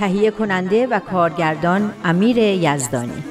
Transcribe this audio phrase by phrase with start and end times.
[0.00, 3.24] تهیه کننده و کارگردان امیر یزدانی.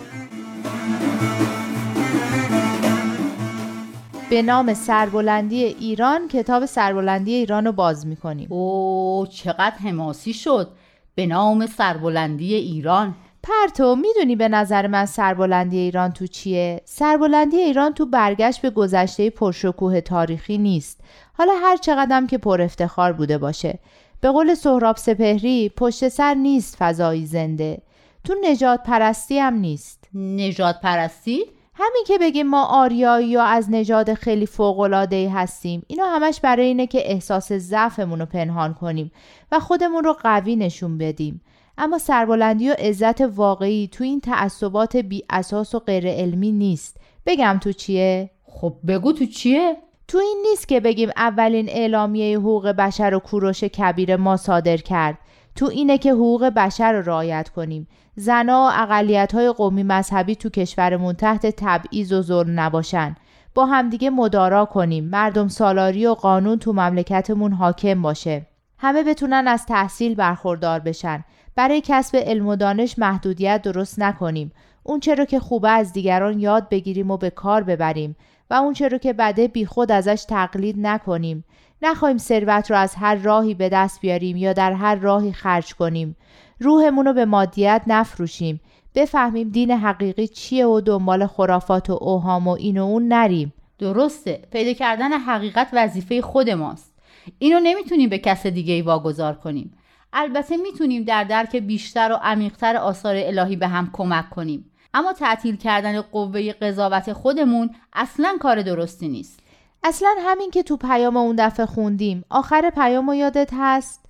[4.30, 8.48] به نام سربلندی ایران کتاب سربلندی ایران رو باز می‌کنیم.
[8.52, 10.68] او چقدر حماسی شد.
[11.16, 13.16] به نام سربلندی ایران.
[13.44, 19.30] پرتو می‌دونی به نظر من سربلندی ایران تو چیه؟ سربلندی ایران تو برگشت به گذشته
[19.30, 21.02] پرشکوه تاریخی نیست.
[21.34, 23.80] حالا هر چقدرم که پر افتخار بوده باشه.
[24.22, 27.82] به قول سهراب سپهری پشت سر نیست فضایی زنده.
[28.24, 30.08] تو نجات پرستی هم نیست.
[30.14, 35.84] نجات پرستی؟ همین که بگیم ما آریایی یا از نژاد خیلی فوق‌العاده‌ای هستیم.
[35.88, 39.12] اینا همش برای اینه که احساس ضعفمون رو پنهان کنیم
[39.52, 41.42] و خودمون رو قوی نشون بدیم.
[41.78, 46.98] اما سربلندی و عزت واقعی تو این تعصبات بی اساس و غیر علمی نیست.
[47.26, 49.78] بگم تو چیه؟ خب بگو تو چیه؟
[50.10, 55.18] تو این نیست که بگیم اولین اعلامیه حقوق بشر و کوروش کبیر ما صادر کرد.
[55.56, 57.88] تو اینه که حقوق بشر رو رعایت کنیم.
[58.16, 63.16] زنا و اقلیت های قومی مذهبی تو کشورمون تحت تبعیض و ظلم نباشن.
[63.56, 65.06] با همدیگه مدارا کنیم.
[65.06, 68.46] مردم سالاری و قانون تو مملکتمون حاکم باشه.
[68.78, 71.24] همه بتونن از تحصیل برخوردار بشن.
[71.56, 74.52] برای کسب علم و دانش محدودیت درست نکنیم.
[74.84, 78.16] اون چرا که خوبه از دیگران یاد بگیریم و به کار ببریم.
[78.50, 81.46] و اون چرا که بده بیخود ازش تقلید نکنیم.
[81.82, 86.16] نخواهیم ثروت رو از هر راهی به دست بیاریم یا در هر راهی خرج کنیم.
[86.60, 88.62] روحمون رو به مادیت نفروشیم.
[88.96, 93.54] بفهمیم دین حقیقی چیه و دنبال خرافات و اوهام و این و اون نریم.
[93.80, 94.42] درسته.
[94.52, 96.94] پیدا کردن حقیقت وظیفه خود ماست.
[97.40, 99.74] اینو نمی‌تونیم به کس دیگه ای واگذار کنیم.
[100.14, 104.72] البته می‌تونیم در درک بیشتر و عمیقتر آثار الهی به هم کمک کنیم.
[104.94, 109.40] اما تعطیل کردن قوه قضاوت خودمون اصلا کار درستی نیست.
[109.84, 112.26] اصلا همین که تو پیام اون دفعه خوندیم.
[112.30, 114.06] آخر پیام و یادت هست؟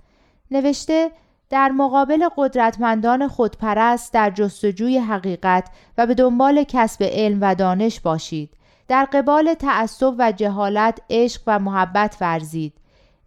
[0.51, 1.12] نوشته
[1.50, 5.67] در مقابل قدرتمندان خودپرست در جستجوی حقیقت
[5.97, 8.50] و به دنبال کسب علم و دانش باشید.
[8.88, 12.73] در قبال تعصب و جهالت عشق و محبت ورزید.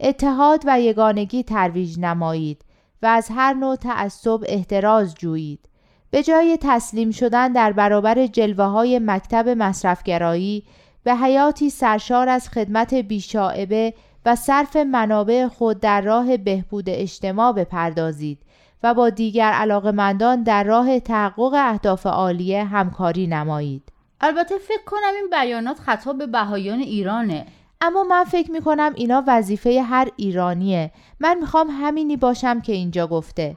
[0.00, 2.64] اتحاد و یگانگی ترویج نمایید
[3.02, 5.69] و از هر نوع تعصب احتراز جویید.
[6.12, 10.65] به جای تسلیم شدن در برابر جلوه های مکتب مصرفگرایی
[11.05, 13.95] به حیاتی سرشار از خدمت بیشاعبه
[14.27, 18.39] و صرف منابع خود در راه بهبود اجتماع بپردازید
[18.83, 23.83] و با دیگر علاقمندان در راه تحقق اهداف عالیه همکاری نمایید.
[24.21, 27.47] البته فکر کنم این بیانات خطاب به بهایان ایرانه.
[27.81, 30.91] اما من فکر می کنم اینا وظیفه هر ایرانیه.
[31.21, 33.56] من می‌خوام همینی باشم که اینجا گفته.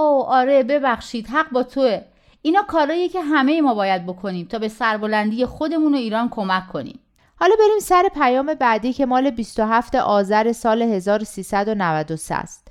[0.00, 2.00] او آره ببخشید حق با توه.
[2.42, 7.00] اینا کارایی که همه ما باید بکنیم تا به سربلندی خودمون و ایران کمک کنیم.
[7.36, 12.68] حالا بریم سر پیام بعدی که مال 27 آذر سال 1393 است.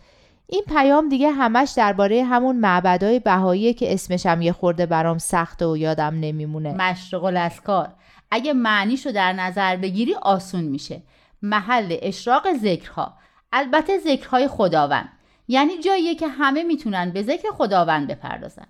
[0.47, 5.65] این پیام دیگه همش درباره همون معبدای بهایی که اسمش هم یه خورده برام سخته
[5.65, 6.73] و یادم نمیمونه.
[6.73, 7.89] مشرق الاسکار
[8.31, 11.01] اگه معنیشو در نظر بگیری آسون میشه.
[11.41, 13.13] محل اشراق ذکرها.
[13.53, 15.09] البته ذکرهای خداوند.
[15.47, 18.67] یعنی جاییه که همه می‌تونن به ذکر خداوند بپردازن.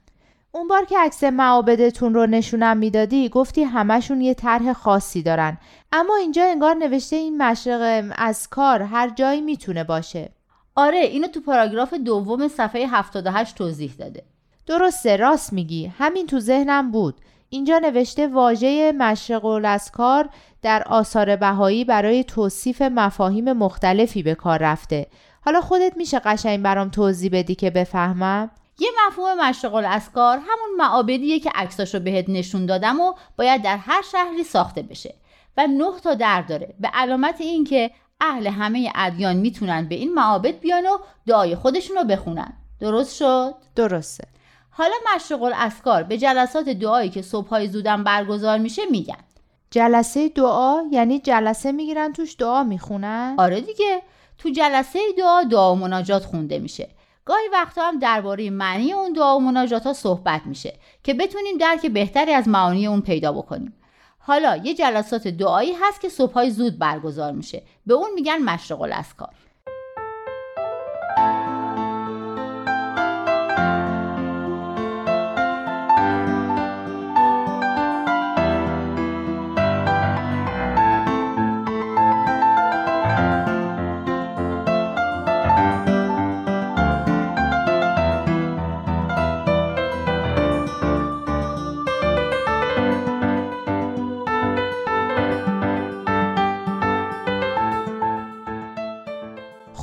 [0.52, 5.58] اون بار که عکس معابدتون رو نشونم می‌دادی گفتی همشون یه طرح خاصی دارن.
[5.92, 10.30] اما اینجا انگار نوشته این مشرق از کار هر جایی می‌تونه باشه.
[10.76, 14.24] آره اینو تو پاراگراف دوم صفحه 78 توضیح داده.
[14.66, 15.86] درسته راست میگی.
[15.86, 17.16] همین تو ذهنم بود.
[17.50, 20.30] اینجا نوشته واژه مشرق الاسکار
[20.62, 25.08] در آثار بهایی برای توصیف مفاهیم مختلفی به کار رفته.
[25.46, 31.40] حالا خودت میشه قشنگ برام توضیح بدی که بفهمم؟ یه مفهوم مشرق الاسکار همون معابدیه
[31.40, 35.16] که عکساشو بهت نشون دادم و باید در هر شهری ساخته بشه.
[35.58, 36.76] و نه تا در داره.
[36.80, 37.92] به علامت اینکه
[38.22, 40.98] اهل همه ادیان می‌تونن به این معابد بیان و
[41.28, 42.54] دعای خودشون رو بخونن.
[42.80, 44.28] درست شد؟ درسته.
[44.70, 49.24] حالا مشرق الاسکار به جلسات دعایی که صبحهای زودم برگزار میشه میگن.
[49.72, 54.02] جلسه دعا؟ یعنی جلسه می‌گیرن توش دعا می‌خونن؟ آره دیگه.
[54.38, 56.90] تو جلسه دعا دعا و مناجات خونده میشه.
[57.26, 61.86] گاهی وقتا هم درباره معنی اون دعا و مناجات ها صحبت میشه که بتونیم درک
[61.86, 63.74] بهتری از معانی اون پیدا بکنیم.
[64.20, 67.64] حالا یه جلسات دعایی هست که صبحهای زود برگزار میشه.
[67.86, 69.34] به اون میگن مشرق الاسکار.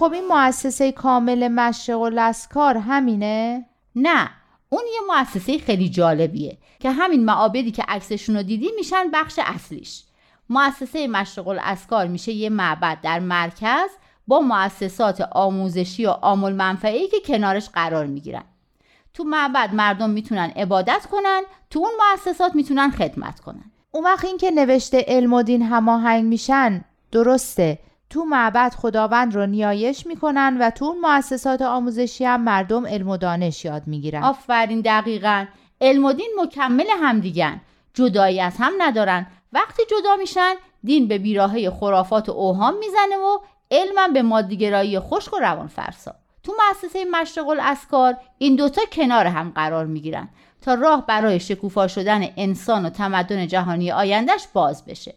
[0.01, 3.67] خب این مؤسسه کامل مشرق و لسکار همینه؟
[3.97, 4.31] نه
[4.69, 10.03] اون یه مؤسسه خیلی جالبیه که همین معابدی که عکسشون رو دیدی میشن بخش اصلیش.
[10.51, 13.91] مؤسسه مشرق الاسکار میشه یه معبد در مرکز
[14.27, 18.45] با مؤسسات آموزشی و آمول منفعی که کنارش قرار می‌گیرن.
[19.15, 23.71] تو معبد مردم می‌تونن عبادت کنن تو اون مؤسسات می‌تونن خدمت کنن.
[23.91, 27.79] اون وقت این که نوشته علم و دین هماهنگ میشن درسته.
[28.11, 33.17] تو معبد خداوند رو نیایش می‌کنن و تو اون مؤسسات آموزشی هم مردم علم و
[33.17, 34.23] دانش یاد می‌گیرن.
[34.23, 35.47] آفرین دقیقا.
[35.81, 37.61] علم و دین مکمل همدیگن.
[37.95, 39.27] جدایی از هم ندارن.
[39.53, 40.55] وقتی جدا میشن
[40.85, 43.39] دین به بیراهه خرافات و اوهام می‌زنه و
[43.71, 46.15] علمم به مادیگرایی خشک و روان فرسا.
[46.43, 50.29] تو مؤسسه مشرق الاسکار این دوتا کنار هم قرار می‌گیرن
[50.61, 55.15] تا راه برای شکوفا شدن انسان و تمدن جهانی آیندهش باز بشه.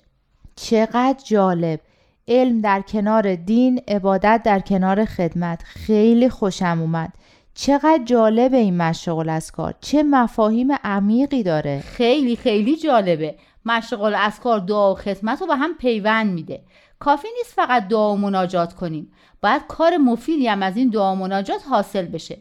[0.56, 1.80] چقدر جالب!
[2.28, 5.64] علم در کنار دین عبادت در کنار خدمت.
[5.64, 7.14] خیلی خوشم اومد.
[7.54, 11.80] چقدر جالب این مشرق الاسکار چه مفاهیم عمیقی داره.
[11.80, 13.36] خیلی خیلی جالبه.
[13.66, 16.62] مشرق الاسکار دعا و خدمت رو به هم پیوند میده.
[17.00, 19.12] کافی نیست فقط دعا و مناجات کنیم.
[19.42, 22.38] باید کار مفیدی هم از این دعا و مناجات حاصل بشه.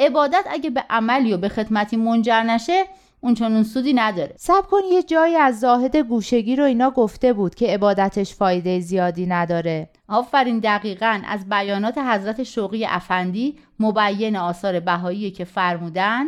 [0.00, 2.84] عبادت اگه به عملی و به خدمتی منجر نشه
[3.20, 4.34] اون چون سودی نداره.
[4.36, 9.26] سب کن یه جایی از زاهد گوشگی رو اینا گفته بود که عبادتش فایده زیادی
[9.26, 9.88] نداره.
[10.08, 16.26] آفرین دقیقا از بیانات حضرت شوقی افندی مبین آثار بهایی که فرمودن.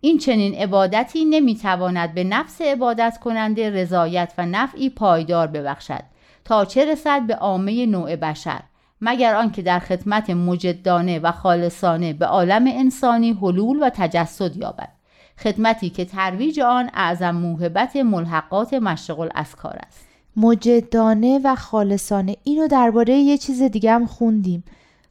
[0.00, 6.02] این چنین عبادتی نمی‌تواند به نفس عبادت کننده رضایت و نفعی پایدار ببخشد.
[6.44, 8.60] تا چه رسد به عامه نوع بشر.
[9.00, 14.97] مگر آنکه در خدمت مجدانه و خالصانه به عالم انسانی حلول و تجسد یابد.
[15.42, 20.06] خدمتی که ترویج آن اعظم موهبت ملحقات مشرق الاسکار است.
[20.36, 22.36] مجدانه و خالصانه.
[22.44, 24.64] اینو درباره یه چیز دیگه هم خوندیم.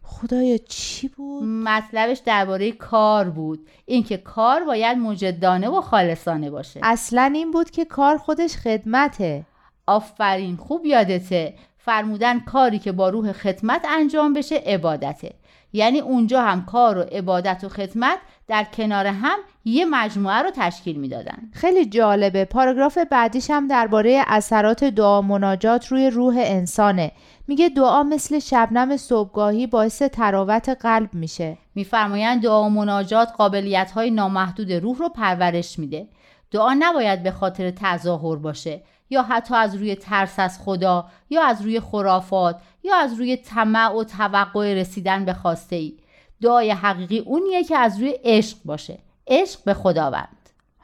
[0.03, 3.67] خدایا چی بود؟ مطلبش درباره کار بود.
[3.85, 6.79] اینکه کار باید مجدانه و خالصانه باشه.
[6.83, 9.45] اصلا این بود که کار خودش خدمته.
[9.87, 11.53] آفرین خوب یادته.
[11.77, 15.33] فرمودن کاری که با روح خدمت انجام بشه عبادته.
[15.73, 20.97] یعنی اونجا هم کار و عبادت و خدمت در کنار هم یه مجموعه رو تشکیل
[20.97, 21.49] می‌دادن.
[21.53, 22.45] خیلی جالبه.
[22.45, 27.11] پاراگراف بعدیش هم درباره اثرات دعا مناجات روی روح انسانه.
[27.47, 31.57] میگه دعا مثل شبنم صبحگاهی باعث تراوت قلب میشه.
[31.75, 36.07] میفرمایند دعا و مناجات قابلیت های نامحدود روح رو پرورش میده.
[36.51, 41.61] دعا نباید به خاطر تظاهر باشه یا حتی از روی ترس از خدا یا از
[41.61, 45.97] روی خرافات یا از روی طمع و توقع رسیدن به خواسته ای.
[46.41, 48.99] دعای حقیقی اونیه که از روی عشق باشه.
[49.27, 50.37] عشق به خداوند.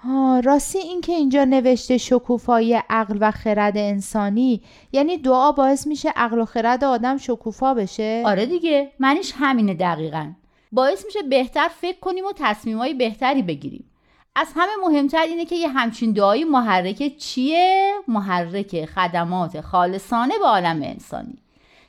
[0.04, 4.62] ها راستی این که اینجا نوشته شکوفایی عقل و خرد انسانی
[4.92, 8.92] یعنی دعا باعث میشه عقل و خرد آدم شکوفا بشه؟ آره دیگه.
[9.00, 10.32] منیش همینه دقیقا.
[10.72, 13.86] باعث میشه بهتر فکر کنیم و تصمیمای بهتری بگیریم.
[14.36, 20.82] از همه مهمتر اینه که یه همچین دعایی محرک چیه؟ محرک خدمات خالصانه به عالم
[20.84, 21.43] انسانی.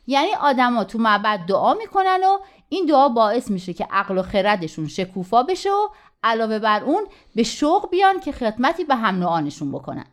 [0.06, 4.88] یعنی آدما تو معبد دعا می‌کنن و این دعا باعث میشه که عقل و خردشون
[4.88, 5.88] شکوفا بشه و
[6.24, 10.06] علاوه بر اون به شوق بیان که خدمتی به هم نوعانشون بکنن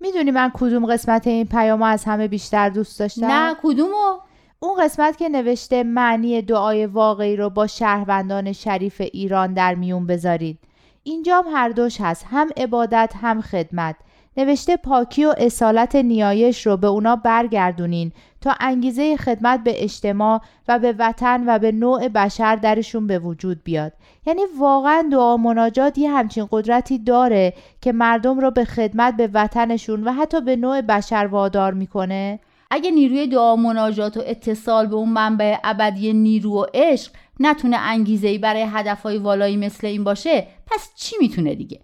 [0.00, 4.18] می‌دونی من کدوم قسمت این پیام از همه بیشتر دوست داشتم؟ نه کدومو؟
[4.58, 10.58] اون قسمت که نوشته معنی دعای واقعی رو با شهروندان شریف ایران در میون بذارید
[11.02, 13.96] اینجام هر دوش هست هم عبادت هم خدمت
[14.36, 20.78] نوشته پاکی و اصالت نیایش رو به اونا برگردونین تا انگیزه خدمت به اجتماع و
[20.78, 23.92] به وطن و به نوع بشر درشون به وجود بیاد.
[24.26, 30.04] یعنی واقعا دعا مناجات یه همچین قدرتی داره که مردم رو به خدمت به وطنشون
[30.04, 32.40] و حتی به نوع بشر وادار می‌کنه؟
[32.70, 38.38] اگه نیروی دعا مناجات و اتصال به اون منبع ابدی نیرو و عشق نتونه انگیزه
[38.38, 41.80] برای هدفهای والایی مثل این باشه پس چی می‌تونه دیگه؟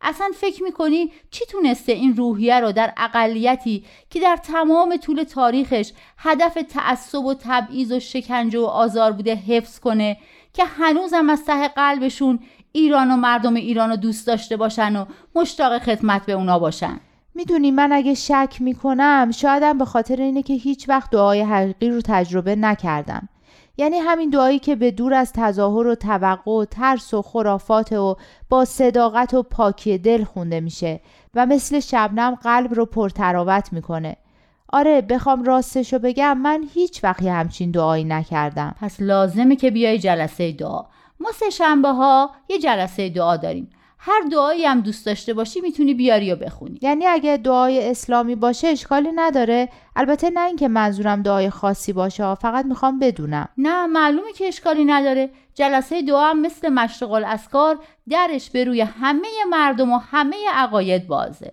[0.00, 5.92] اصلا فکر می‌کنی چی تونسته این روحیه رو در اقلیتی که در تمام طول تاریخش
[6.18, 10.16] هدف تعصب و تبعیض و شکنجه و آزار بوده حفظ کنه
[10.52, 12.38] که هنوزم از ته قلبشون
[12.72, 17.00] ایران و مردم ایران رو دوست داشته باشن و مشتاق خدمت به اونا باشن؟
[17.34, 22.00] می‌دونی من اگه شک می‌کنم شایدم به خاطر اینه که هیچ وقت دعای حقیقی رو
[22.04, 23.28] تجربه نکردم.
[23.76, 28.16] یعنی همین دعایی که به دور از تظاهر و توقع و ترس و خرافات و
[28.48, 31.00] با صداقت و پاکی دل خونده میشه
[31.34, 34.16] و مثل شبنم قلب رو پرتراوت می‌کنه.
[34.72, 38.74] آره بخوام راستشو بگم من هیچ وقت همچین دعایی نکردم.
[38.80, 40.84] پس لازمه که بیای جلسه دعا.
[41.20, 43.70] ما سه شنبه ها یه جلسه دعا داریم.
[43.98, 46.78] هر دعایی هم دوست داشته باشی می‌تونی بیاری و بخونی.
[46.82, 49.68] یعنی اگه دعای اسلامی باشه اشکالی نداره.
[49.96, 53.48] البته نه اینکه منظورم دعای خاصی باشه فقط می‌خوام بدونم.
[53.58, 55.30] نه معلومه که اشکالی نداره.
[55.54, 61.52] جلسه دعا هم مثل مشرق الاسکار درش به روی همه مردم و همه عقاید بازه.